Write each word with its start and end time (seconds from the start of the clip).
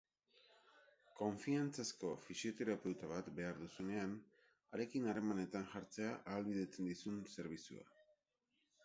Konfiantzazko 1.17 2.13
fisioterapeuta 2.27 3.09
bat 3.11 3.29
behar 3.39 3.59
duzunean, 3.65 4.15
harekin 4.77 5.05
harremanetan 5.13 5.69
jartzea 5.75 6.17
ahalbidetzen 6.17 6.91
dizun 6.95 7.21
zerbitzua. 7.37 7.85